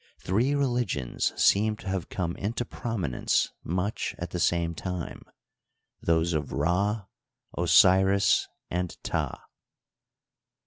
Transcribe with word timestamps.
Three 0.19 0.55
religions 0.55 1.31
seem 1.39 1.75
to 1.77 1.87
have 1.87 2.09
come 2.09 2.35
into 2.37 2.65
prominence 2.65 3.51
much 3.63 4.15
at 4.17 4.31
the 4.31 4.39
same 4.39 4.73
time: 4.73 5.21
those 6.01 6.33
of 6.33 6.45
Rd^ 6.47 7.05
Osiris, 7.55 8.47
and 8.71 8.97
Ptah. 9.03 9.37